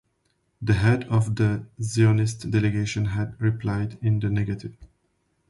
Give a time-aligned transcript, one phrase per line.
[0.63, 4.75] The head of the Zionist delegation had replied in the negative.